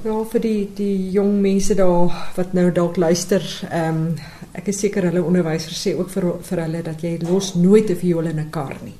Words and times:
Ja, 0.00 0.14
vir 0.24 0.40
die 0.40 0.60
die 0.72 1.10
jong 1.12 1.34
mense 1.44 1.74
daar 1.76 2.14
wat 2.32 2.54
nou 2.56 2.70
dalk 2.72 2.96
luister, 2.96 3.44
ehm 3.68 3.98
um, 3.98 4.06
ek 4.56 4.70
is 4.72 4.80
seker 4.80 5.04
hulle 5.06 5.20
onderwysers 5.22 5.76
sê 5.76 5.92
ook 5.94 6.08
vir 6.10 6.24
vir 6.48 6.62
hulle 6.64 6.80
dat 6.86 7.02
jy 7.04 7.10
los 7.20 7.52
nooit 7.54 7.90
'n 7.90 8.00
viool 8.00 8.26
in 8.26 8.40
'n 8.40 8.50
kar 8.50 8.76
nie. 8.84 8.96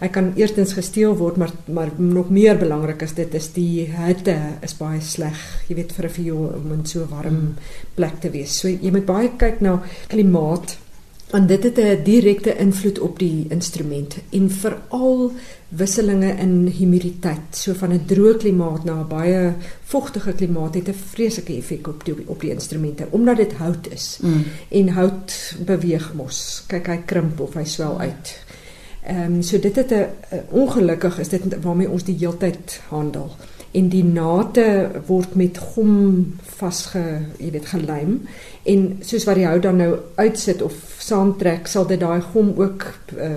Hy 0.00 0.08
kan 0.08 0.32
eerstens 0.36 0.72
gesteel 0.72 1.16
word, 1.16 1.36
maar 1.36 1.50
maar 1.66 1.90
nog 1.98 2.30
meer 2.30 2.56
belangrik 2.56 3.02
is 3.02 3.14
dit 3.14 3.34
is 3.34 3.52
die 3.52 3.90
hitte 3.90 4.38
is 4.62 4.74
baie 4.74 5.00
sleg. 5.00 5.38
Jy 5.68 5.74
weet 5.74 5.92
vir 5.92 6.04
'n 6.04 6.16
viool 6.18 6.46
om 6.54 6.72
in 6.72 6.86
so 6.86 7.00
'n 7.00 7.10
warm 7.10 7.56
plek 7.94 8.20
te 8.20 8.30
wees. 8.30 8.58
So 8.60 8.68
jy 8.68 8.90
moet 8.90 9.06
baie 9.06 9.30
kyk 9.36 9.60
na 9.60 9.82
klimaat 10.06 10.78
want 11.30 11.48
dit 11.48 11.62
het 11.62 11.78
'n 11.78 12.02
direkte 12.04 12.56
invloed 12.56 12.98
op 12.98 13.18
die 13.18 13.46
instrument 13.48 14.16
en 14.30 14.50
veral 14.50 15.32
wisselinge 15.68 16.32
in 16.32 16.66
humiditeit. 16.66 17.50
So 17.50 17.74
van 17.74 17.92
'n 17.92 18.04
droë 18.06 18.36
klimaat 18.36 18.84
na 18.84 19.00
'n 19.00 19.08
baie 19.08 19.52
vogtige 19.84 20.32
klimaat 20.32 20.74
het 20.74 20.88
'n 20.88 20.94
vreeslike 21.10 21.56
effek 21.56 21.86
op 21.86 22.04
die 22.04 22.14
op 22.26 22.40
die 22.40 22.50
instrumente 22.50 23.06
omdat 23.10 23.36
dit 23.36 23.52
hout 23.52 23.88
is. 23.90 24.18
Mm. 24.22 24.44
En 24.68 24.88
hout 24.88 25.56
beweeg 25.64 26.14
mos. 26.14 26.64
Kyk 26.66 26.86
hy 26.86 26.96
krimp 27.04 27.40
of 27.40 27.54
hy 27.54 27.64
swel 27.64 28.00
uit. 28.00 28.44
Ehm 29.02 29.34
um, 29.34 29.42
so 29.42 29.58
dit 29.58 29.76
het 29.76 29.90
'n 29.90 30.06
ongelukkig 30.50 31.18
is 31.18 31.28
dit 31.28 31.42
waarmee 31.62 31.90
ons 31.90 32.04
die 32.04 32.16
heeltyd 32.18 32.80
handel 32.88 33.36
en 33.76 33.88
die 33.92 34.04
nate 34.04 34.66
word 35.06 35.34
met 35.36 35.58
gom 35.72 35.96
vasge, 36.58 37.04
jy 37.38 37.50
weet, 37.54 37.66
gelym 37.72 38.20
en 38.68 38.84
soos 39.06 39.24
wat 39.28 39.38
die 39.38 39.46
hout 39.48 39.64
dan 39.64 39.80
nou 39.80 39.92
uitsit 40.18 40.62
of 40.64 40.76
saamtrek, 41.02 41.68
sal 41.70 41.86
dit 41.88 42.00
daai 42.00 42.20
gom 42.32 42.52
ook 42.58 42.84
uh, 43.16 43.28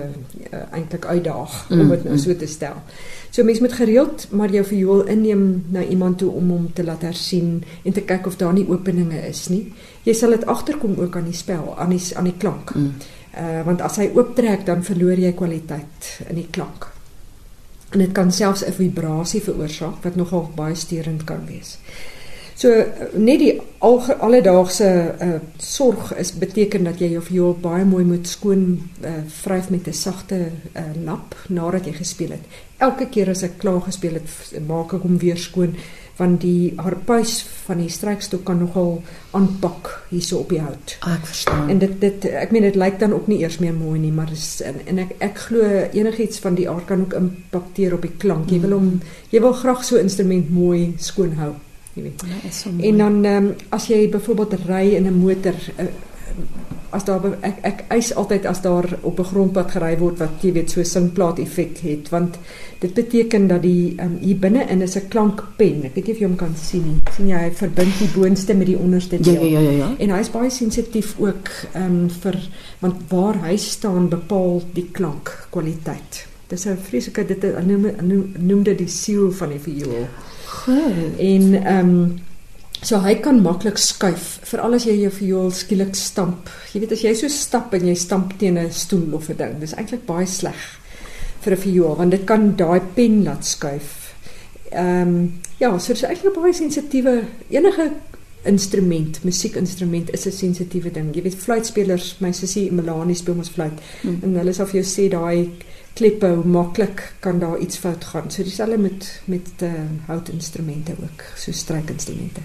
uh, 0.52 0.62
eintlik 0.76 1.06
uitdaag 1.08 1.54
mm, 1.68 1.80
om 1.80 1.92
dit 1.94 2.04
nou 2.08 2.16
mm. 2.16 2.22
so 2.24 2.36
te 2.36 2.48
stel. 2.50 2.82
So 3.32 3.44
mens 3.48 3.62
moet 3.64 3.72
gereeld 3.72 4.26
maar 4.36 4.52
jou 4.52 4.64
viool 4.68 5.06
inneem 5.08 5.64
na 5.72 5.84
iemand 5.84 6.18
toe 6.20 6.30
om 6.36 6.50
hom 6.52 6.68
te 6.76 6.84
laat 6.84 7.06
hersien 7.06 7.62
en 7.84 7.96
te 7.96 8.04
kyk 8.04 8.28
of 8.28 8.36
daar 8.36 8.52
nie 8.52 8.68
openinge 8.68 9.22
is 9.28 9.46
nie. 9.48 9.64
Jy 10.04 10.16
sal 10.18 10.36
dit 10.36 10.44
agterkom 10.46 10.98
ook 11.00 11.16
aan 11.16 11.30
die 11.30 11.36
spel, 11.36 11.72
aan 11.78 11.94
die 11.96 12.02
aan 12.16 12.28
die 12.28 12.36
klank. 12.36 12.74
Mm. 12.76 12.92
Uh 13.32 13.62
want 13.64 13.80
as 13.80 13.96
hy 13.96 14.10
ooptrek 14.12 14.66
dan 14.68 14.84
verloor 14.84 15.16
jy 15.16 15.32
kwaliteit 15.32 16.16
in 16.28 16.42
die 16.42 16.50
klank. 16.52 16.91
En 17.92 17.98
dit 17.98 18.12
kan 18.12 18.32
selfs 18.32 18.64
'n 18.64 18.72
vibrasie 18.72 19.42
veroorsaak 19.42 20.02
wat 20.02 20.16
nogal 20.16 20.50
baie 20.54 20.74
sterend 20.74 21.24
kan 21.24 21.46
wees. 21.46 21.78
So 22.54 22.84
net 23.18 23.40
die 23.42 23.60
alledaagse 23.82 24.88
uh, 25.20 25.38
sorg 25.58 26.12
is 26.14 26.32
beteken 26.38 26.84
dat 26.84 27.00
jy 27.00 27.08
jou 27.16 27.22
viool 27.26 27.56
baie 27.58 27.84
mooi 27.84 28.04
moet 28.04 28.28
skoon 28.28 28.66
uh, 29.02 29.14
vryf 29.42 29.70
met 29.70 29.88
'n 29.88 29.92
sagte 29.92 30.36
uh, 30.36 30.82
lap 31.04 31.34
nadat 31.48 31.86
jy 31.86 31.92
gespeel 31.92 32.30
het. 32.30 32.44
Elke 32.76 33.08
keer 33.08 33.28
as 33.30 33.42
ek 33.42 33.58
klaar 33.58 33.80
gespeel 33.80 34.14
het, 34.14 34.30
maak 34.66 34.92
ek 34.92 35.02
hom 35.02 35.18
weer 35.18 35.36
skoon 35.36 35.74
want 36.16 36.40
die 36.40 36.72
harpuis 36.76 37.40
van 37.64 37.80
die 37.80 37.88
strykstok 37.88 38.44
kan 38.44 38.58
nogal 38.58 39.02
aanpak 39.30 39.88
hierso 40.10 40.42
op 40.42 40.52
die 40.52 40.60
hout. 40.60 40.96
Ah, 41.00 41.16
ek 41.16 41.26
verstaan. 41.26 41.70
En 41.72 41.78
dit 41.78 42.00
dit 42.00 42.24
ek 42.24 42.52
meen 42.52 42.62
dit 42.68 42.76
lyk 42.76 42.98
dan 43.00 43.12
ook 43.16 43.26
nie 43.26 43.40
eers 43.42 43.58
meer 43.58 43.74
mooi 43.74 43.98
nie, 43.98 44.12
maar 44.12 44.32
is 44.32 44.60
en, 44.60 44.80
en 44.86 44.98
ek 44.98 45.16
ek 45.18 45.44
glo 45.48 45.88
enigiets 45.92 46.38
van 46.44 46.54
die 46.54 46.68
aard 46.70 46.86
kan 46.86 47.06
ook 47.06 47.16
impakteer 47.18 47.94
op 47.94 48.02
die 48.02 48.16
klank. 48.18 48.50
Jy 48.50 48.60
wil 48.60 48.78
hom 48.78 48.88
jy 49.30 49.40
wil 49.40 49.52
graag 49.52 49.84
so 49.84 49.96
'n 49.96 50.08
instrument 50.08 50.50
mooi 50.50 50.94
skoon 50.98 51.36
hou 51.40 51.54
jy 51.94 52.02
weet. 52.02 52.24
Ja, 52.28 52.50
so 52.50 52.70
mooi. 52.70 52.88
En 52.88 52.98
dan 52.98 53.24
um, 53.24 53.54
as 53.68 53.86
jy 53.90 54.08
byvoorbeeld 54.12 54.66
ry 54.66 54.94
in 54.96 55.06
'n 55.06 55.18
motor 55.18 55.54
uh, 55.78 55.86
as 56.92 57.04
daar 57.04 57.24
ek 57.40 57.58
ek 57.62 57.84
eis 57.88 58.12
altyd 58.14 58.46
as 58.46 58.60
daar 58.62 58.86
op 59.02 59.18
'n 59.18 59.24
grondpad 59.24 59.70
gery 59.70 59.98
word 59.98 60.18
wat 60.18 60.42
jy 60.42 60.52
weet 60.52 60.70
so 60.70 60.82
singplaat 60.82 61.38
effek 61.38 61.78
het 61.78 62.08
want 62.08 62.38
dit 62.78 62.94
beteken 62.94 63.46
dat 63.46 63.62
die 63.62 63.94
um, 64.02 64.18
hier 64.20 64.36
binne 64.36 64.64
in 64.68 64.82
is 64.82 64.96
'n 64.96 65.08
klankpen. 65.08 65.84
Ek 65.84 65.94
weet 65.94 66.06
nie 66.06 66.14
of 66.14 66.18
jy 66.18 66.26
hom 66.26 66.36
kan 66.36 66.54
sien 66.56 66.82
nie. 66.82 67.00
sien 67.16 67.28
jy 67.28 67.38
hy 67.38 67.50
verbind 67.50 67.98
die 67.98 68.08
boonste 68.14 68.54
met 68.54 68.66
die 68.66 68.78
onderste 68.78 69.20
deel. 69.20 69.42
Ja 69.42 69.60
ja 69.60 69.60
ja 69.60 69.70
ja. 69.70 69.94
En 69.98 70.10
hy 70.10 70.20
is 70.20 70.30
baie 70.30 70.50
sensitief 70.50 71.14
ook 71.18 71.48
ehm 71.74 71.84
um, 71.84 72.10
vir 72.10 72.36
want 72.80 72.94
waar 73.08 73.38
hy 73.46 73.56
staan 73.56 74.08
bepaal 74.08 74.62
die 74.74 74.88
klankkwaliteit. 74.92 76.26
Dis 76.48 76.66
'n 76.66 76.76
vreeslike 76.76 77.26
dit 77.26 77.42
noem 77.66 77.86
noem, 78.38 78.62
dit 78.62 78.78
die 78.78 78.88
siel 78.88 79.32
van 79.32 79.48
die 79.48 79.58
viool. 79.58 79.92
Ja. 79.92 80.08
Goed. 80.46 81.18
En 81.18 81.64
ehm 81.64 81.88
um, 81.88 82.18
so 82.82 82.98
hy 82.98 83.14
kan 83.22 83.40
maklik 83.42 83.78
skuif 83.78 84.40
veral 84.50 84.74
as 84.74 84.86
jy 84.88 84.96
jou 85.04 85.10
viool 85.20 85.50
skielik 85.54 85.94
stamp. 85.98 86.50
Jy 86.72 86.82
weet 86.82 86.92
as 86.92 87.04
jy 87.04 87.14
so 87.14 87.28
stap 87.28 87.74
en 87.74 87.86
jy 87.86 87.94
stamp 87.94 88.38
teen 88.38 88.58
'n 88.58 88.70
stoel 88.70 89.14
of 89.14 89.30
'n 89.30 89.36
ding, 89.36 89.60
dis 89.60 89.74
eintlik 89.74 90.06
baie 90.06 90.26
sleg 90.26 90.60
vir 91.42 91.52
'n 91.52 91.62
viool 91.64 91.96
want 91.96 92.10
dit 92.10 92.26
kan 92.26 92.56
daai 92.56 92.80
pen 92.94 93.24
laat 93.24 93.44
skuif. 93.44 94.14
Ehm 94.72 95.08
um, 95.08 95.40
ja, 95.60 95.78
so 95.78 95.92
dis 95.92 96.02
eintlik 96.02 96.36
'n 96.36 96.42
baie 96.42 96.52
sensitiewe 96.52 97.24
enige 97.50 97.90
instrument, 98.44 99.20
musiekinstrument 99.24 100.10
is 100.10 100.26
'n 100.26 100.32
sensitiewe 100.32 100.90
ding. 100.90 101.14
Jy 101.14 101.22
weet 101.22 101.34
fluitspelers, 101.34 102.16
my 102.18 102.32
sussie 102.32 102.72
Melanie 102.72 103.14
speel 103.14 103.34
mos 103.34 103.48
fluit 103.48 103.80
hmm. 104.00 104.18
en 104.22 104.36
hulle 104.36 104.52
sal 104.52 104.66
vir 104.66 104.82
jou 104.82 104.88
sê 104.90 105.08
daai 105.08 105.50
klippe 105.94 106.26
hoe 106.26 106.44
maklik 106.44 107.02
kan 107.20 107.38
daar 107.38 107.58
iets 107.58 107.76
fout 107.76 108.04
gaan. 108.04 108.30
So 108.30 108.42
dieselfde 108.42 108.78
met 108.78 109.20
met 109.24 109.62
uh, 109.62 109.72
houtinstrumente 110.06 110.92
ook, 111.02 111.22
so 111.36 111.52
strykinstrumente. 111.52 112.40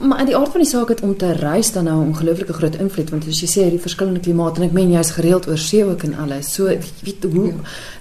Maar 0.00 0.20
in 0.20 0.26
die 0.26 0.36
aard 0.36 0.50
van 0.50 0.60
die 0.60 0.68
saak 0.68 0.88
het 0.88 1.00
om 1.06 1.16
te 1.16 1.32
reis 1.32 1.72
dan 1.72 1.84
nou 1.84 1.96
'n 2.02 2.06
ongelooflike 2.06 2.52
groot 2.52 2.76
invloed 2.76 3.10
want 3.10 3.26
as 3.26 3.40
jy 3.40 3.46
sê 3.46 3.62
hierdie 3.62 3.80
verskillende 3.80 4.20
klimate 4.20 4.60
en 4.60 4.66
ek 4.66 4.72
meen 4.72 4.90
jy's 4.90 5.10
gereeld 5.10 5.48
oor 5.48 5.58
see 5.58 5.84
ook 5.84 6.02
en 6.02 6.14
alles. 6.14 6.54
So 6.54 6.64
weet 6.64 7.22
hoe 7.32 7.46
ja. 7.46 7.52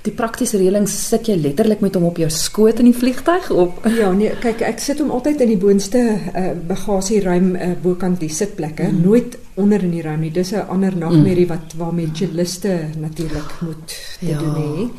die 0.02 0.12
praktiese 0.12 0.58
reëlings 0.58 1.08
sit 1.08 1.28
jy 1.28 1.36
letterlik 1.36 1.80
met 1.80 1.96
hom 1.96 2.04
op 2.04 2.18
jou 2.18 2.30
skoot 2.30 2.80
in 2.80 2.86
die 2.86 3.00
vliegtyg 3.00 3.52
op. 3.52 3.86
Ja, 3.96 4.12
nee, 4.12 4.32
kyk 4.42 4.62
ek 4.62 4.80
sit 4.80 5.00
hom 5.00 5.12
altyd 5.12 5.42
in 5.42 5.48
die 5.48 5.58
boonste 5.58 5.98
uh, 6.36 6.52
bagasieruim 6.68 7.56
uh, 7.56 7.72
bokant 7.82 8.20
die 8.20 8.30
sitplekke, 8.30 8.84
mm. 8.84 9.02
nooit 9.02 9.38
onder 9.54 9.84
in 9.84 9.92
die 9.92 10.02
ruim 10.02 10.20
nie. 10.20 10.32
Dis 10.32 10.52
'n 10.52 10.68
ander 10.68 10.98
nagmerrie 10.98 11.46
mm. 11.46 11.50
wat 11.50 11.74
waarmee 11.78 12.10
celliste 12.14 12.90
natuurlik 12.98 13.62
moet 13.62 13.88
te 14.20 14.26
ja. 14.26 14.38
doen 14.38 14.56
hê. 14.56 14.90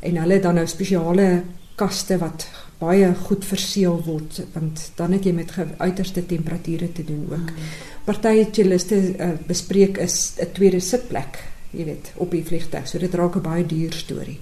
En 0.00 0.16
hulle 0.16 0.40
dan 0.40 0.54
nou 0.54 0.66
spesiale 0.66 1.42
kaste 1.74 2.18
wat 2.18 2.46
baie 2.78 3.14
goed 3.14 3.44
verseël 3.44 4.02
word 4.04 4.40
want 4.52 4.90
dan 4.96 5.12
het 5.12 5.24
jy 5.24 5.32
met 5.32 5.52
uiterste 5.78 6.26
temperature 6.26 6.92
te 6.92 7.04
doen 7.04 7.24
ook. 7.30 7.50
Mm. 7.50 7.68
Party 8.04 8.46
celliste 8.52 8.96
uh, 8.96 9.30
bespreek 9.46 9.98
is 9.98 10.34
'n 10.38 10.52
tweede 10.52 10.80
sitplek, 10.80 11.42
jy 11.70 11.84
weet, 11.84 12.12
op 12.14 12.30
die 12.30 12.44
vliegtuig. 12.44 12.88
So 12.88 12.98
dit 12.98 13.14
raak 13.14 13.36
'n 13.36 13.42
baie 13.42 13.66
duur 13.66 13.92
storie. 13.92 14.40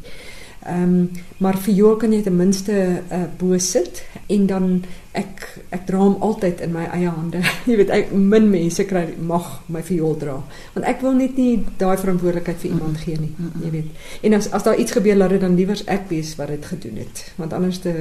Ehm 0.67 0.83
um, 0.83 1.11
maar 1.39 1.59
vir 1.59 1.75
jou 1.75 1.97
kan 1.97 2.13
jy 2.13 2.23
ten 2.23 2.37
minste 2.37 3.03
uh, 3.13 3.25
bo 3.39 3.59
sit 3.59 4.05
en 4.27 4.47
dan 4.47 4.85
ek 5.15 5.43
ek 5.75 5.85
dra 5.87 6.01
hom 6.03 6.17
altyd 6.23 6.61
in 6.65 6.73
my 6.75 6.85
eie 6.95 7.11
hande. 7.11 7.41
Jy 7.69 7.77
weet 7.79 7.93
ek 7.95 8.13
min 8.15 8.49
mense 8.51 8.85
kry 8.89 9.05
mag 9.23 9.47
my 9.73 9.83
viool 9.87 10.17
dra. 10.19 10.37
Want 10.75 10.89
ek 10.91 11.03
wil 11.05 11.15
net 11.19 11.39
nie 11.39 11.63
daai 11.79 11.95
verantwoordelikheid 12.01 12.59
vir 12.63 12.71
iemand 12.73 13.01
gee 13.03 13.19
nie, 13.21 13.31
jy 13.63 13.71
weet. 13.73 14.05
En 14.27 14.37
as 14.39 14.49
as 14.55 14.67
daar 14.67 14.79
iets 14.81 14.95
gebeur 14.97 15.19
laat 15.19 15.35
dit 15.35 15.43
dan 15.45 15.55
liewers 15.59 15.85
ek 15.91 16.09
wees 16.11 16.35
wat 16.39 16.51
dit 16.51 16.67
gedoen 16.67 16.99
het, 17.03 17.23
want 17.39 17.55
anders 17.57 17.81
te 17.85 17.93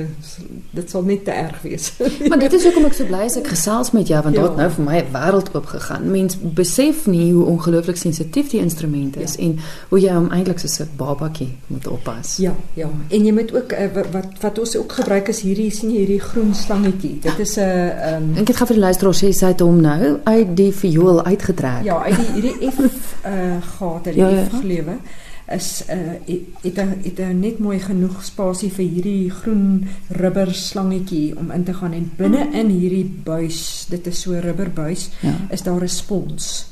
dit 0.73 0.89
sal 0.89 1.05
net 1.07 1.25
te 1.27 1.35
erg 1.35 1.61
wees. 1.65 1.91
maar 2.29 2.41
dit 2.41 2.57
is 2.57 2.65
hoekom 2.67 2.87
ek 2.89 2.97
so 2.97 3.09
bly 3.09 3.27
is 3.29 3.37
ek 3.41 3.51
gesels 3.53 3.93
met 3.97 4.09
jou 4.09 4.21
want 4.25 4.37
ja. 4.37 4.47
dit 4.47 4.61
nou 4.63 4.69
vir 4.77 4.87
my 4.87 4.97
'n 5.01 5.13
wêreld 5.13 5.53
oop 5.53 5.69
gegaan. 5.75 6.09
Mens 6.11 6.37
besef 6.61 7.05
nie 7.09 7.29
hoe 7.31 7.45
ongelooflik 7.53 7.99
sensitief 8.01 8.49
die 8.53 8.61
instrument 8.63 9.17
is 9.21 9.37
ja. 9.37 9.45
en 9.45 9.59
hoe 9.89 10.01
jy 10.01 10.17
hom 10.17 10.31
eintlik 10.33 10.59
so 10.63 10.83
'n 10.83 10.89
babatjie 10.97 11.51
moet 11.67 11.87
oppas. 11.87 12.37
Ja, 12.41 12.55
ja. 12.73 12.89
En 13.09 13.25
jy 13.25 13.33
moet 13.33 13.53
ook 13.53 13.73
uh, 13.73 13.89
wat 14.11 14.41
wat 14.41 14.59
ons 14.59 14.77
ook 14.77 14.91
gebruik 15.01 15.29
is 15.29 15.41
hierdie 15.45 15.71
sien 15.71 15.91
jy 15.91 16.05
hierdie 16.05 16.21
groen 16.23 16.53
slangetjie 16.55 17.02
bietjie. 17.03 17.19
Dit 17.21 17.39
is 17.39 17.55
'n 17.55 17.61
ehm 17.61 18.23
um, 18.23 18.37
Ek 18.37 18.47
het 18.47 18.55
gaan 18.57 18.67
vir 18.67 18.75
die 18.75 18.85
luisteraar 18.85 19.13
sê 19.15 19.31
sy 19.31 19.45
het 19.45 19.59
hom 19.59 19.81
nou 19.81 20.19
uit 20.23 20.55
die 20.55 20.71
viool 20.71 21.23
uitgetrek. 21.23 21.83
Ja, 21.83 22.03
uit 22.03 22.15
die 22.15 22.31
hierdie 22.33 22.71
F 22.71 22.79
uh 23.25 23.61
gate, 23.77 24.11
die 24.11 24.19
ja, 24.19 24.29
ja. 24.29 24.45
F 24.45 24.59
gelewe 24.59 24.97
is 25.47 25.83
uh 25.89 25.95
het 26.63 26.75
het, 26.77 27.17
het 27.17 27.35
net 27.35 27.59
mooi 27.59 27.79
genoeg 27.79 28.23
spasie 28.23 28.71
vir 28.71 28.85
hierdie 28.85 29.31
groen 29.31 29.87
rubber 30.09 30.53
slangetjie 30.53 31.37
om 31.37 31.51
in 31.51 31.63
te 31.63 31.73
gaan 31.73 31.93
en 31.93 32.11
binne 32.17 32.47
in 32.51 32.69
hierdie 32.69 33.05
buis, 33.23 33.85
dit 33.89 34.07
is 34.07 34.21
so 34.21 34.39
rubberbuis, 34.39 35.09
ja. 35.19 35.35
is 35.49 35.61
daar 35.61 35.83
'n 35.83 35.87
spons. 35.87 36.65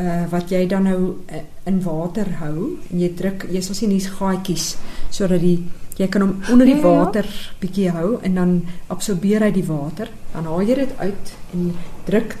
Uh 0.00 0.24
wat 0.30 0.50
jy 0.50 0.66
dan 0.66 0.82
nou 0.82 1.16
in 1.64 1.82
water 1.82 2.26
hou 2.38 2.78
en 2.90 3.00
jy 3.00 3.12
druk, 3.14 3.46
jy 3.50 3.60
sal 3.60 3.74
sien 3.74 3.90
hier's 3.90 4.06
gaatjies 4.06 4.76
sodat 5.10 5.40
die 5.40 5.68
Jy 5.96 6.08
kan 6.08 6.24
hom 6.24 6.36
onder 6.50 6.66
die 6.66 6.76
ja, 6.76 6.80
ja. 6.80 6.92
water 6.96 7.26
bietjie 7.60 7.90
hou 7.92 8.18
en 8.22 8.34
dan 8.34 8.54
absorbeer 8.92 9.44
hy 9.46 9.50
die 9.52 9.66
water. 9.66 10.08
Dan 10.32 10.48
haal 10.48 10.64
jy 10.64 10.78
dit 10.82 10.94
uit 10.98 11.34
en 11.52 11.68
druk 12.06 12.38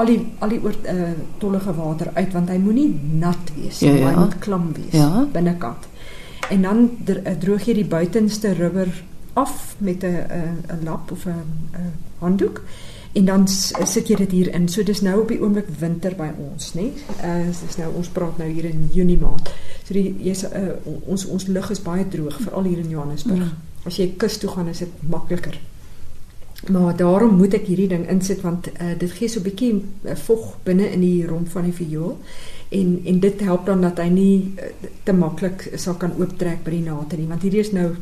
al 0.00 0.08
die 0.08 0.18
al 0.40 0.54
die 0.54 0.60
oor 0.64 0.76
uh, 0.88 1.12
tollige 1.38 1.74
water 1.76 2.10
uit 2.14 2.32
want 2.32 2.48
hy 2.48 2.56
moenie 2.58 2.88
nat 3.20 3.52
wees 3.56 3.82
nie, 3.82 3.90
ja, 3.90 3.96
ja. 3.98 4.08
hy 4.08 4.24
moet 4.24 4.38
klam 4.40 4.70
wees 4.76 4.96
ja. 4.96 5.26
binnekant. 5.32 5.88
En 6.50 6.62
dan 6.66 6.86
uh, 7.06 7.34
droog 7.42 7.68
jy 7.68 7.76
die 7.82 7.88
buitenste 7.88 8.54
rubber 8.58 8.90
af 9.38 9.76
met 9.78 10.04
'n 10.04 10.24
'n 10.66 10.84
lap 10.84 11.12
of 11.12 11.26
'n 11.26 11.92
handdoek 12.18 12.62
en 13.12 13.24
dan 13.24 13.48
sit 13.48 14.08
jy 14.08 14.16
dit 14.22 14.30
hier 14.30 14.52
in. 14.54 14.68
So 14.68 14.82
dis 14.86 15.02
nou 15.02 15.20
op 15.22 15.32
die 15.32 15.40
oomblik 15.42 15.70
winter 15.80 16.14
by 16.18 16.30
ons, 16.38 16.74
né? 16.78 16.90
Uh 17.18 17.48
dis 17.50 17.80
nou 17.80 17.90
ons 17.98 18.12
praat 18.14 18.38
nou 18.38 18.48
hier 18.50 18.68
in 18.70 18.88
Junie 18.94 19.18
maand. 19.18 19.50
So 19.84 19.94
die 19.94 20.14
jy's 20.22 20.44
uh, 20.46 20.76
ons 21.06 21.26
ons 21.26 21.48
lug 21.50 21.70
is 21.74 21.82
baie 21.82 22.06
droog 22.08 22.38
veral 22.44 22.70
hier 22.70 22.78
in 22.78 22.92
Johannesburg. 22.92 23.48
Mm. 23.48 23.84
As 23.86 23.98
jy 23.98 24.12
kus 24.20 24.38
toe 24.38 24.50
gaan 24.52 24.70
is 24.70 24.84
dit 24.84 25.02
makliker. 25.10 25.58
Maar 26.68 26.96
daarom 26.96 27.38
moet 27.40 27.54
ek 27.56 27.66
hierdie 27.72 27.88
ding 27.88 28.04
insit 28.12 28.44
want 28.44 28.68
uh, 28.68 28.92
dit 28.98 29.12
gee 29.16 29.28
so 29.28 29.40
'n 29.40 29.48
bietjie 29.48 30.14
vog 30.26 30.56
binne 30.64 30.92
in 30.92 31.00
die 31.00 31.26
romp 31.26 31.48
van 31.48 31.64
die 31.64 31.74
viool 31.74 32.18
en 32.70 33.00
en 33.04 33.20
dit 33.20 33.40
help 33.40 33.66
dan 33.66 33.80
dat 33.80 33.98
hy 33.98 34.08
nie 34.08 34.54
uh, 34.54 34.70
te 35.02 35.12
maklik 35.12 35.70
sal 35.74 35.94
kan 35.94 36.12
ooptrek 36.18 36.62
by 36.64 36.70
die 36.70 36.84
nate 36.84 37.16
nie 37.16 37.26
want 37.26 37.42
hierdie 37.42 37.64
is 37.64 37.72
nou 37.72 37.96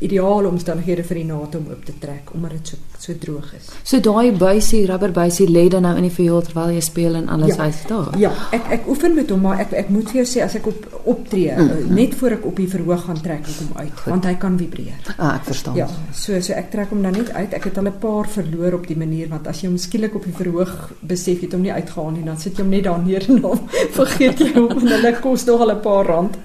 ideale 0.00 0.48
omstandighede 0.48 1.02
vir 1.06 1.20
die 1.20 1.26
naad 1.28 1.54
om 1.58 1.68
oop 1.72 1.84
te 1.84 1.94
trek 1.98 2.30
omdat 2.34 2.56
dit 2.56 2.72
so 2.72 2.76
so 2.98 3.14
droog 3.18 3.52
is. 3.54 3.68
So 3.86 4.00
daai 4.02 4.32
buisie, 4.34 4.82
rubberbuisie 4.86 5.46
lê 5.48 5.68
dan 5.70 5.84
nou 5.86 5.94
in 6.00 6.08
die 6.08 6.14
viool 6.14 6.42
terwyl 6.42 6.72
jy 6.74 6.82
speel 6.82 7.14
en 7.20 7.28
alles 7.30 7.54
ja, 7.54 7.68
uit 7.68 7.84
daar. 7.88 8.08
Ja, 8.18 8.32
ek 8.54 8.70
ek 8.78 8.88
oefen 8.90 9.14
met 9.14 9.30
hom 9.30 9.44
maar 9.46 9.62
ek 9.62 9.74
ek 9.78 9.92
moet 9.94 10.10
vir 10.10 10.20
jou 10.22 10.26
sê 10.32 10.42
as 10.44 10.56
ek 10.58 10.66
op 10.70 10.86
optree 11.14 11.54
mm, 11.54 11.68
mm. 11.68 11.92
net 11.94 12.16
voor 12.18 12.36
ek 12.38 12.48
op 12.50 12.58
die 12.58 12.68
verhoog 12.70 13.04
gaan 13.06 13.20
trek 13.22 13.46
ek 13.46 13.60
hom 13.62 13.70
uit 13.76 13.92
Goed. 14.00 14.10
want 14.12 14.28
hy 14.28 14.34
kan 14.42 14.58
vibreer. 14.58 15.12
Ah, 15.16 15.36
ek 15.36 15.46
verstaan. 15.50 15.78
Ja, 15.78 15.86
so 16.12 16.40
so 16.40 16.56
ek 16.58 16.72
trek 16.74 16.94
hom 16.94 17.04
dan 17.06 17.16
net 17.18 17.30
uit. 17.34 17.54
Ek 17.54 17.70
het 17.70 17.78
al 17.78 17.90
'n 17.90 17.98
paar 18.02 18.28
verloor 18.38 18.80
op 18.80 18.86
die 18.86 18.98
manier 18.98 19.30
want 19.30 19.46
as 19.46 19.62
jy 19.62 19.70
hom 19.70 19.78
skielik 19.78 20.14
op 20.14 20.26
die 20.26 20.34
verhoog 20.34 20.74
besef 21.00 21.38
jy 21.38 21.46
het 21.46 21.54
hom 21.54 21.62
nie 21.62 21.72
uitgehaal 21.72 22.10
nie, 22.10 22.24
dan 22.24 22.38
sit 22.38 22.56
jy 22.56 22.62
hom 22.64 22.74
net 22.74 22.84
daar 22.84 23.02
neer 23.02 23.24
en 23.28 23.40
dan 23.40 23.62
vergeet 24.00 24.38
jy 24.40 24.52
hom 24.58 24.74
en 24.78 24.92
hulle 24.96 25.14
kos 25.20 25.46
nog 25.46 25.60
al 25.60 25.72
'n 25.76 25.80
paar 25.80 26.06
rand. 26.06 26.36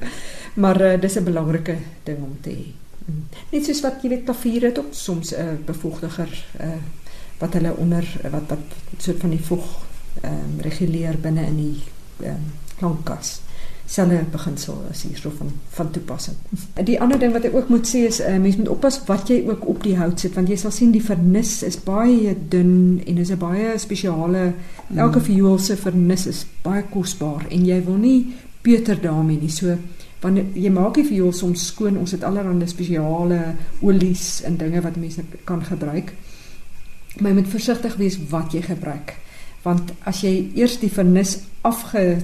Maar 0.56 0.82
uh, 0.82 1.02
dis 1.02 1.18
'n 1.18 1.24
belangrike 1.24 1.78
ding 2.04 2.22
om 2.22 2.38
te 2.42 2.50
hê. 2.50 2.83
Net 3.52 3.66
soos 3.66 3.82
wat 3.82 4.04
jy 4.04 4.10
weet 4.10 4.28
klavier 4.28 4.70
het 4.70 4.80
ook 4.80 4.92
soms 4.92 5.34
'n 5.34 5.40
uh, 5.40 5.56
bevoegdiger 5.66 6.32
uh, 6.60 6.76
wat 7.40 7.54
hulle 7.54 7.76
onder 7.76 8.06
wat 8.32 8.48
wat 8.48 8.66
soort 8.98 9.20
van 9.20 9.30
die 9.30 9.46
voeg 9.50 9.66
ehm 10.22 10.34
um, 10.34 10.60
reguleer 10.62 11.18
binne 11.22 11.46
in 11.46 11.58
die 11.58 11.82
ehm 12.20 12.36
um, 12.36 12.52
klankkas. 12.78 13.42
Selfe 13.86 14.24
beginsel 14.32 14.86
is 14.92 15.02
hierso 15.04 15.32
van 15.38 15.52
van 15.70 15.92
toepassing. 15.92 16.36
Die 16.90 17.00
ander 17.02 17.20
ding 17.20 17.34
wat 17.34 17.44
ek 17.44 17.56
ook 17.56 17.70
moet 17.70 17.88
sê 17.88 18.06
is 18.08 18.20
'n 18.20 18.32
uh, 18.32 18.40
mens 18.40 18.58
moet 18.58 18.70
oppas 18.70 19.02
wat 19.06 19.28
jy 19.28 19.44
ook 19.48 19.68
op 19.68 19.84
die 19.84 19.98
hout 19.98 20.20
sit 20.20 20.34
want 20.34 20.48
jy 20.50 20.56
sal 20.56 20.72
sien 20.72 20.92
die 20.92 21.04
vernis 21.04 21.64
is 21.64 21.84
baie 21.84 22.36
dun 22.50 23.02
en 23.06 23.18
is 23.18 23.32
'n 23.32 23.38
baie 23.38 23.78
spesiale 23.78 24.54
elke 24.96 25.20
mm. 25.20 25.26
viool 25.26 25.60
se 25.60 25.76
vernis 25.76 26.26
is 26.28 26.46
baie 26.62 26.84
kosbaar 26.84 27.46
en 27.50 27.66
jy 27.66 27.84
wil 27.86 27.98
nie 27.98 28.34
Pieter 28.64 29.02
daarmee 29.02 29.38
nie. 29.42 29.50
So 29.50 29.78
want 30.24 30.56
jy 30.56 30.70
maak 30.72 30.98
nie 30.98 31.08
vir 31.08 31.18
jou 31.18 31.32
soms 31.36 31.68
skoon 31.68 31.98
ons 32.00 32.14
het 32.16 32.24
allerlei 32.24 32.68
spesiale 32.68 33.40
olies 33.82 34.42
en 34.48 34.58
dinge 34.58 34.82
wat 34.82 34.98
mense 34.98 35.24
kan 35.44 35.64
gebruik. 35.64 36.14
Maar 37.20 37.32
jy 37.32 37.38
moet 37.42 37.52
versigtig 37.52 37.98
wees 38.00 38.18
wat 38.32 38.56
jy 38.56 38.64
gebruik. 38.66 39.18
Want 39.64 39.92
as 40.08 40.24
jy 40.24 40.34
eers 40.56 40.80
die 40.82 40.92
vernis 40.92 41.38
afge 41.62 42.24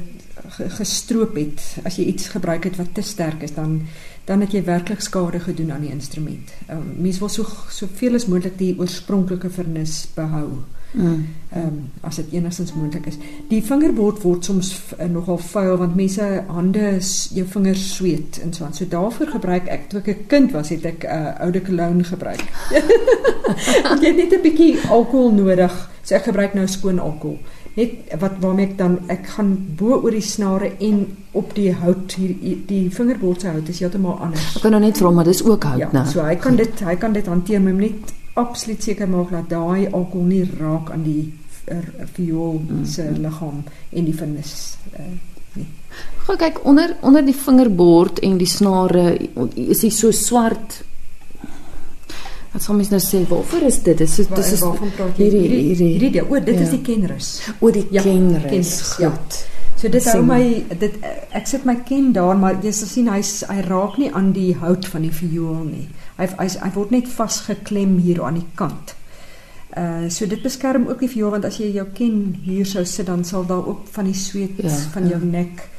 gestroop 0.80 1.36
het 1.38 1.62
as 1.86 2.00
jy 2.00 2.07
iets 2.13 2.31
gebruik 2.34 2.63
het 2.69 2.80
wat 2.80 2.94
te 2.96 3.04
sterk 3.06 3.44
is 3.44 3.54
dan 3.57 3.81
dan 4.29 4.43
het 4.45 4.51
jy 4.53 4.61
werklik 4.63 5.01
skade 5.01 5.39
gedoen 5.41 5.71
aan 5.73 5.81
die 5.87 5.93
instrument. 5.93 6.51
Um, 6.69 6.83
mens 7.01 7.17
wil 7.19 7.31
so 7.33 7.45
soveel 7.73 8.13
as 8.19 8.27
moontlik 8.29 8.59
die 8.59 8.75
oorspronklike 8.77 9.49
vernis 9.49 10.03
behou. 10.13 10.61
Mm. 10.91 11.25
Ehm 11.49 11.65
um, 11.65 11.81
as 12.01 12.15
dit 12.15 12.31
enigstens 12.37 12.73
moontlik 12.73 13.05
is. 13.09 13.17
Die 13.49 13.61
vingerbord 13.65 14.21
word 14.21 14.45
soms 14.45 14.69
uh, 14.97 15.05
nogal 15.09 15.37
vuil 15.37 15.77
want 15.77 15.95
mense 15.97 16.25
hande 16.47 16.85
jou 17.33 17.45
vingers 17.55 17.83
sweet 17.95 18.39
en 18.43 18.53
so 18.53 18.65
aan. 18.65 18.73
So 18.73 18.85
daarvoor 18.89 19.33
gebruik 19.33 19.69
ek 19.69 19.89
toe 19.89 20.01
ek 20.01 20.09
'n 20.09 20.25
kind 20.27 20.51
was, 20.51 20.69
het 20.69 20.85
ek 20.85 21.05
'n 21.05 21.09
uh, 21.09 21.41
oude 21.45 21.61
cologne 21.61 22.03
gebruik. 22.03 22.45
jy 24.01 24.07
het 24.07 24.17
net 24.17 24.33
'n 24.33 24.41
bietjie 24.41 24.77
alkohol 24.89 25.33
nodig. 25.33 25.89
So 26.03 26.15
ek 26.15 26.29
gebruik 26.29 26.53
nou 26.53 26.67
skoon 26.67 26.99
alkohol. 26.99 27.37
Net 27.77 28.13
wat 28.19 28.39
waarmee 28.42 28.71
ek 28.71 28.77
dan 28.77 28.98
ek 29.07 29.27
gaan 29.36 29.51
bo 29.77 30.00
oor 30.00 30.16
die 30.16 30.25
snare 30.25 30.71
en 30.80 31.04
op 31.38 31.54
die 31.56 31.69
hout 31.74 32.16
hier 32.18 32.36
die 32.68 32.86
vingerbord 32.94 33.42
se 33.42 33.51
hout 33.54 33.69
is 33.69 33.80
heeltemal 33.83 34.18
anders. 34.19 34.56
Ek 34.56 34.66
kan 34.66 34.74
nou 34.75 34.81
net 34.83 34.98
vra 34.98 35.12
maar 35.12 35.30
dis 35.30 35.44
ook 35.45 35.68
hout 35.69 35.86
ja, 35.86 35.92
nou. 35.94 36.06
So 36.10 36.25
hy 36.25 36.36
kan 36.42 36.57
dit 36.60 36.81
hy 36.86 36.95
kan 37.00 37.13
dit 37.13 37.30
hanteer 37.30 37.62
met 37.62 37.77
net 37.80 38.16
absoluut 38.39 38.83
seker 38.83 39.10
maak 39.10 39.31
dat 39.36 39.50
daai 39.51 39.88
alkohol 39.92 40.27
nie 40.30 40.44
raak 40.60 40.92
aan 40.95 41.04
die 41.04 41.30
viool 42.16 42.62
se 42.86 43.04
mm. 43.04 43.21
liggaam 43.21 43.63
en 43.89 44.06
die 44.07 44.15
vernis 44.15 44.54
uh, 44.98 45.06
nie. 45.57 45.68
Gaan 46.25 46.39
kyk 46.42 46.62
onder 46.68 46.95
onder 47.06 47.25
die 47.25 47.36
vingerbord 47.36 48.22
en 48.25 48.38
die 48.42 48.50
snare 48.50 49.12
is 49.56 49.83
hy 49.86 49.92
so 49.94 50.12
swart. 50.15 50.81
Wat 52.54 52.66
sou 52.66 52.75
mens 52.78 52.90
nou 52.90 53.00
sê? 53.04 53.22
Waarvoor 53.30 53.68
is 53.68 53.78
dit? 53.86 53.98
Dis 53.98 54.16
dis 54.25 54.51
is 54.56 54.63
waarvan 54.66 54.92
praat 54.96 55.19
jy? 55.19 55.30
Hierdie 55.30 55.62
hierdie 55.68 55.92
hierdie 56.00 56.25
o, 56.25 56.40
dit 56.42 56.57
ja. 56.57 56.66
is 56.66 56.74
die 56.74 56.81
kenrus. 56.81 57.30
O, 57.60 57.69
die 57.74 57.86
ja, 57.94 58.04
kenrus. 58.06 58.74
Ja. 59.01 59.13
So 59.80 59.88
dit 59.88 60.07
hou 60.12 60.22
my 60.28 60.42
dit 60.81 60.96
ek 61.38 61.48
sit 61.48 61.63
my 61.68 61.78
ken 61.88 62.10
daar 62.16 62.36
maar 62.40 62.57
jy 62.63 62.74
sal 62.75 62.90
sien 62.90 63.07
hy's 63.13 63.46
hy 63.48 63.62
raak 63.68 64.00
nie 64.01 64.10
aan 64.12 64.34
die 64.36 64.51
hout 64.60 64.88
van 64.92 65.06
die 65.07 65.13
viool 65.13 65.62
nie. 65.68 65.86
Hy 66.18 66.28
hy, 66.34 66.48
hy 66.66 66.72
word 66.75 66.96
net 66.98 67.12
vasgeklem 67.12 68.00
hier 68.04 68.24
aan 68.28 68.42
die 68.42 68.48
kant. 68.60 68.96
Uh 69.78 70.10
so 70.12 70.28
dit 70.28 70.42
beskerm 70.44 70.90
ook 70.90 71.06
die 71.06 71.12
viool 71.13 71.38
want 71.38 71.46
as 71.48 71.62
jy 71.62 71.69
jou 71.78 71.86
ken 71.96 72.19
hier 72.44 72.68
sou 72.68 72.84
sit 72.84 73.07
dan 73.07 73.24
sal 73.24 73.46
daar 73.48 73.63
ook 73.69 73.86
van 73.94 74.10
die 74.10 74.18
sweet 74.18 74.57
ja, 74.66 74.74
van 74.96 75.07
jou 75.07 75.22
ja. 75.22 75.34
nek 75.38 75.69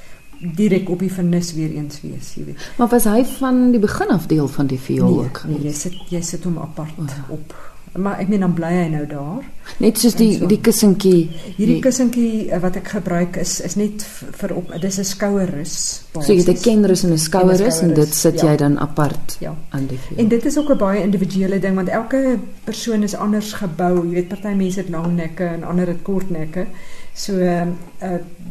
direk 0.40 0.88
op 0.88 0.98
die 0.98 1.12
vernis 1.12 1.52
weer 1.54 1.72
eens 1.76 2.00
wees, 2.00 2.34
jy 2.34 2.44
weet. 2.44 2.70
Maar 2.78 2.88
was 2.88 3.04
hy 3.04 3.24
van 3.24 3.70
die 3.74 3.80
begin 3.80 4.08
af 4.08 4.26
deel 4.26 4.48
van 4.48 4.66
die 4.66 4.78
viool 4.80 5.14
nee, 5.14 5.24
ook? 5.28 5.42
Nee, 5.46 5.60
jy 5.68 5.72
sit 5.76 5.98
jy 6.08 6.22
sit 6.24 6.44
hom 6.48 6.58
apart 6.58 6.96
oh, 6.98 7.08
ja. 7.08 7.24
op 7.36 7.54
maar 7.98 8.20
ek 8.22 8.28
meen 8.30 8.40
dan 8.44 8.52
bly 8.54 8.70
hy 8.70 8.88
nou 8.92 9.06
daar. 9.06 9.46
Net 9.82 9.98
soos 9.98 10.14
die 10.14 10.36
so, 10.36 10.46
die 10.50 10.60
kussentjie. 10.62 11.30
Hierdie 11.56 11.80
kussentjie 11.82 12.50
eh, 12.50 12.60
wat 12.62 12.76
ek 12.78 12.92
gebruik 12.94 13.38
is 13.42 13.56
is 13.66 13.74
net 13.80 14.04
vir 14.40 14.54
op 14.54 14.70
dis 14.80 14.98
'n 14.98 15.04
skouerrus. 15.04 15.74
So 16.14 16.32
jy 16.32 16.38
het 16.38 16.52
'n 16.54 16.62
kenrus 16.62 17.04
en 17.04 17.12
'n 17.12 17.18
skouerus 17.18 17.80
en 17.82 17.94
dit 17.94 18.14
sit 18.14 18.40
ja. 18.40 18.50
jy 18.50 18.56
dan 18.56 18.78
apart 18.78 19.36
ja. 19.40 19.54
aan 19.70 19.86
die 19.86 19.98
vuur. 19.98 20.18
En 20.18 20.28
dit 20.28 20.44
is 20.44 20.58
ook 20.58 20.70
'n 20.70 20.78
baie 20.78 21.02
individuele 21.02 21.58
ding 21.58 21.74
want 21.74 21.88
elke 21.88 22.38
persoon 22.64 23.02
is 23.02 23.14
anders 23.14 23.52
gebou. 23.52 24.06
Jy 24.06 24.14
weet 24.14 24.28
party 24.28 24.54
mense 24.54 24.80
het 24.80 24.88
lang 24.88 25.16
nekke 25.16 25.44
en 25.44 25.64
ander 25.64 25.86
het 25.86 26.02
kort 26.02 26.30
nekke. 26.30 26.66
So 27.14 27.34
uh, 27.34 27.66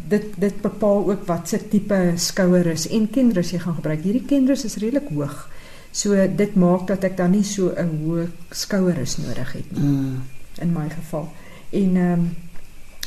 dit 0.07 0.25
dit 0.38 0.62
bepaal 0.62 1.09
ook 1.09 1.25
wat 1.25 1.50
se 1.50 1.68
tipe 1.68 2.13
skouerus 2.15 2.88
en 2.88 3.09
kenrus 3.09 3.51
jy 3.51 3.59
gaan 3.59 3.75
gebruik. 3.75 4.03
Hierdie 4.03 4.25
kenrus 4.25 4.65
is 4.65 4.75
redelik 4.75 5.07
hoog. 5.13 5.50
So 5.91 6.15
dit 6.36 6.56
maak 6.56 6.88
dat 6.88 7.03
ek 7.03 7.18
dan 7.18 7.31
nie 7.31 7.44
so 7.44 7.74
'n 7.75 8.03
hoë 8.03 8.27
skouerus 8.51 9.18
nodig 9.18 9.53
het 9.53 9.71
nie. 9.71 9.81
Mm. 9.81 10.21
In 10.62 10.74
my 10.74 10.89
geval. 10.89 11.31
En 11.69 11.95
ehm 11.95 12.19
um, 12.19 12.36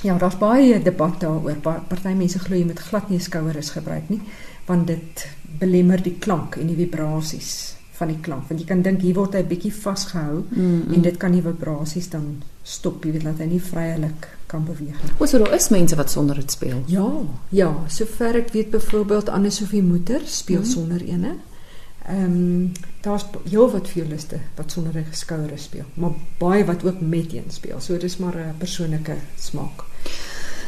ja, 0.02 0.18
daar's 0.18 0.38
baie 0.38 0.82
debat 0.82 1.20
daaroor. 1.20 1.56
Party 1.88 2.14
mense 2.14 2.38
glo 2.38 2.56
jy 2.56 2.64
moet 2.64 2.80
glad 2.80 3.08
nie 3.10 3.20
skouerus 3.20 3.70
gebruik 3.70 4.08
nie, 4.08 4.20
want 4.66 4.86
dit 4.86 5.28
belemmer 5.58 6.02
die 6.02 6.16
klank 6.18 6.56
en 6.56 6.66
die 6.66 6.76
vibrasies 6.76 7.74
van 7.92 8.08
die 8.08 8.20
klank. 8.20 8.48
Want 8.48 8.60
jy 8.60 8.66
kan 8.66 8.82
dink 8.82 9.02
hier 9.04 9.14
word 9.14 9.36
hy 9.38 9.44
bietjie 9.46 9.72
vasgehou 9.74 10.42
mm, 10.48 10.64
mm. 10.64 10.94
en 10.96 11.04
dit 11.06 11.16
kan 11.20 11.34
die 11.34 11.42
vibrasies 11.44 12.08
dan 12.10 12.42
stop, 12.62 13.04
jy 13.04 13.12
weet 13.12 13.26
dat 13.28 13.42
hy 13.42 13.48
nie 13.52 13.62
vrylik 13.62 14.28
kan 14.50 14.66
beweeg 14.66 14.98
nie. 15.02 15.14
Wat 15.18 15.30
sou 15.30 15.42
is 15.54 15.70
mense 15.74 15.98
wat 15.98 16.10
sonder 16.10 16.38
dit 16.42 16.50
speel? 16.50 16.82
Ja, 16.90 17.06
ja, 17.54 17.70
sover 17.88 18.42
ek 18.42 18.52
weet 18.56 18.70
byvoorbeeld 18.74 19.32
Anne 19.32 19.50
Sofie 19.54 19.82
Moeder 19.82 20.24
speel 20.26 20.64
mm. 20.64 20.70
sonder 20.74 21.04
ene. 21.06 21.36
Ehm 22.08 22.24
um, 22.24 22.72
daar's 23.00 23.24
heel 23.50 23.70
wat 23.70 23.88
violiste 23.88 24.36
wat 24.54 24.70
sonder 24.70 24.96
'n 24.96 25.06
skouer 25.10 25.52
speel, 25.54 25.84
maar 25.94 26.10
baie 26.38 26.64
wat 26.64 26.84
ook 26.84 27.00
met 27.00 27.32
een 27.32 27.50
speel. 27.50 27.80
So 27.80 27.96
dis 27.96 28.16
maar 28.16 28.36
'n 28.36 28.54
persoonlike 28.58 29.16
smaak. 29.38 29.84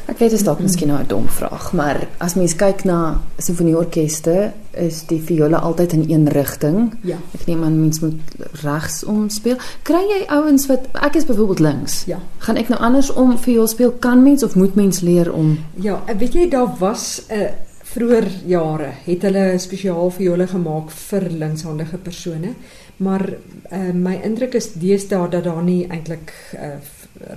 Ek 0.04 0.18
weet 0.18 0.34
dit 0.34 0.38
is 0.38 0.44
dalk 0.44 0.58
miskien 0.60 0.88
nou 0.88 1.00
'n 1.00 1.06
dom 1.08 1.28
vraag, 1.28 1.72
maar 1.72 2.08
as 2.18 2.34
mens 2.34 2.54
kyk 2.56 2.84
na 2.84 3.22
sinfonieorkeste, 3.38 4.52
is 4.70 5.06
die 5.06 5.20
viole 5.20 5.56
altyd 5.56 5.92
in 5.92 6.04
een 6.10 6.28
rigting. 6.28 6.92
Ja. 7.00 7.16
Ek 7.32 7.46
neem 7.46 7.62
aan 7.64 7.80
mens 7.80 8.00
moet 8.00 8.20
regsom 8.62 9.28
speel. 9.28 9.56
Kry 9.82 10.02
jy 10.08 10.24
ouens 10.26 10.66
wat 10.66 10.80
ek 10.92 11.14
is 11.14 11.24
byvoorbeeld 11.24 11.58
links. 11.58 12.04
Ja. 12.04 12.18
Gaan 12.38 12.56
ek 12.56 12.68
nou 12.68 12.80
andersom 12.80 13.38
viool 13.38 13.66
speel? 13.66 13.92
Kan 13.92 14.22
mens 14.22 14.42
of 14.42 14.54
moet 14.54 14.74
mens 14.74 15.00
leer 15.00 15.32
om 15.32 15.58
Ja, 15.74 16.02
weet 16.18 16.32
jy 16.32 16.48
daar 16.48 16.76
was 16.78 17.22
'n 17.28 17.34
uh, 17.34 17.48
vroeër 17.94 18.26
jare 18.50 18.90
het 19.04 19.22
hulle 19.22 19.44
spesiaal 19.62 20.10
viole 20.14 20.46
gemaak 20.50 20.90
vir 20.90 21.28
linkshandige 21.30 22.00
persone. 22.02 22.54
Maar 22.96 23.24
uh, 23.30 23.90
my 23.94 24.16
indruk 24.26 24.54
is 24.58 24.72
deesdae 24.78 25.28
dat 25.30 25.46
daar 25.46 25.62
nie 25.62 25.86
eintlik 25.86 26.32
uh, 26.54 26.76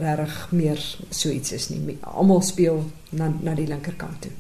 regtig 0.01 0.37
meer 0.51 0.81
so 1.09 1.29
iets 1.29 1.53
is 1.53 1.69
nie. 1.69 1.97
Almal 2.01 2.41
speel 2.45 2.83
na 3.09 3.29
na 3.41 3.53
die 3.57 3.67
linkerkant 3.69 4.21
toe. 4.25 4.33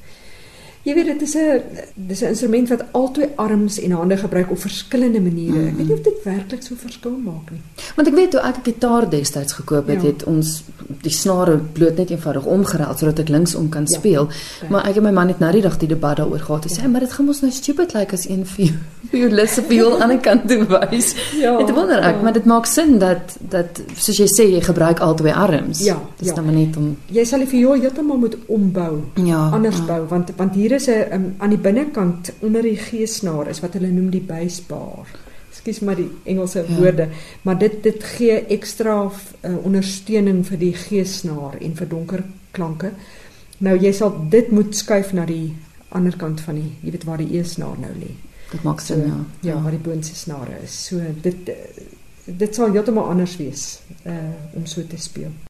Jy 0.87 0.93
weet 0.95 1.09
dit 1.11 1.21
is 1.21 1.35
'n 1.35 1.61
dis 1.95 2.21
'n 2.21 2.31
instrument 2.31 2.69
wat 2.69 2.83
albei 2.91 3.27
arms 3.35 3.79
en 3.79 3.91
hande 3.91 4.17
gebruik 4.17 4.51
op 4.51 4.59
verskillende 4.59 5.21
maniere. 5.21 5.67
Ek 5.67 5.77
weet 5.77 5.87
nie 5.87 5.93
of 5.93 6.01
dit 6.01 6.23
werklik 6.23 6.63
so 6.63 6.75
verskil 6.75 7.17
maak 7.23 7.51
nie. 7.51 7.61
Want 7.95 8.07
ek 8.07 8.13
weet 8.13 8.31
toe 8.31 8.39
ek 8.39 8.57
'n 8.57 8.63
gitaar 8.63 9.09
destyds 9.09 9.53
gekoop 9.53 9.87
het, 9.87 10.01
ja. 10.01 10.07
het 10.07 10.23
ons 10.23 10.63
die 11.01 11.11
snare 11.11 11.57
bloot 11.57 11.97
net 11.97 12.09
eenvoudig 12.09 12.45
omgeruil 12.45 12.97
sodat 12.97 13.19
ek 13.19 13.29
linksom 13.29 13.69
kan 13.69 13.83
ja. 13.87 13.97
speel. 13.97 14.27
Ja. 14.61 14.67
Maar 14.69 14.87
ek 14.87 14.95
en 14.95 15.03
my 15.03 15.11
man 15.11 15.27
het 15.27 15.39
nou 15.39 15.51
die 15.51 15.61
dag 15.61 15.77
die 15.77 15.87
debat 15.87 16.17
daaroor 16.17 16.39
gehad. 16.39 16.63
Hy 16.63 16.69
ja. 16.69 16.81
sê, 16.81 16.89
"Maar 16.89 16.99
dit 16.99 17.13
gaan 17.13 17.25
mos 17.25 17.41
nou 17.41 17.51
stupid 17.51 17.93
lyk 17.93 17.99
like 17.99 18.13
as 18.13 18.29
een 18.29 18.45
vir 18.45 18.71
vir 19.11 19.29
lesse 19.29 19.61
viool 19.61 20.01
aan 20.01 20.09
die 20.09 20.19
kant 20.19 20.47
toe 20.47 20.65
wys." 20.65 21.15
Ja. 21.37 21.57
Dit 21.57 21.75
wonder 21.75 21.99
ek, 21.99 22.15
ja. 22.15 22.21
maar 22.21 22.33
dit 22.33 22.45
maak 22.45 22.65
sin 22.65 22.99
dat 22.99 23.37
dat 23.39 23.81
soos 23.95 24.17
jy 24.17 24.27
sê 24.27 24.51
jy 24.51 24.61
gebruik 24.61 24.99
albei 24.99 25.33
arms. 25.33 25.83
Ja. 25.83 25.99
Dis 26.17 26.27
ja. 26.27 26.33
dan 26.33 26.53
net 26.53 26.77
om 26.77 26.97
Jy 27.11 27.25
sal 27.25 27.39
die 27.39 27.47
viool 27.47 27.81
heeltemal 27.81 28.17
moet 28.17 28.37
ombou. 28.47 29.03
Ja. 29.13 29.49
Anders 29.49 29.77
ja. 29.77 29.85
bou 29.85 30.07
want 30.07 30.31
want 30.37 30.55
hier 30.55 30.76
is 30.77 30.87
'n 30.87 31.13
um, 31.13 31.25
aan 31.37 31.53
die 31.55 31.63
binnekant 31.67 32.31
onder 32.39 32.61
die 32.61 32.77
G-snaar 32.77 33.49
is 33.49 33.59
wat 33.59 33.73
hulle 33.73 33.91
noem 33.91 34.09
die 34.09 34.21
buisbaar. 34.21 35.07
Ekskuus 35.49 35.79
maar 35.79 35.95
die 35.95 36.09
Engelse 36.23 36.65
ja. 36.67 36.75
woorde, 36.75 37.07
maar 37.41 37.57
dit 37.57 37.83
dit 37.83 38.03
gee 38.03 38.45
ekstra 38.45 38.97
uh, 39.05 39.57
ondersteuning 39.63 40.45
vir 40.45 40.57
die 40.57 40.73
G-snaar 40.73 41.57
en 41.61 41.75
vir 41.75 41.87
donker 41.87 42.23
klanke. 42.51 42.91
Nou 43.57 43.77
jy 43.77 43.91
sal 43.91 44.13
dit 44.29 44.51
moet 44.51 44.75
skuif 44.75 45.13
na 45.13 45.25
die 45.25 45.55
ander 45.89 46.15
kant 46.17 46.41
van 46.41 46.55
die, 46.59 46.71
jy 46.83 46.91
weet 46.91 47.07
waar 47.07 47.23
die 47.23 47.39
E-snaar 47.39 47.79
nou 47.79 47.93
lê. 47.97 48.13
Dit 48.51 48.63
maak 48.63 48.79
sin 48.81 49.01
so, 49.01 49.07
ja. 49.07 49.17
Ja, 49.41 49.49
ja. 49.49 49.61
waar 49.61 49.75
die 49.75 49.83
boonste 49.83 50.15
snare 50.15 50.61
is. 50.63 50.77
So 50.87 51.01
dit 51.21 51.51
dit 52.27 52.55
sal 52.55 52.71
heeltemal 52.75 53.09
anders 53.09 53.37
wees 53.39 53.67
uh 54.05 54.31
om 54.55 54.65
so 54.65 54.83
te 54.87 54.99
speel. 54.99 55.47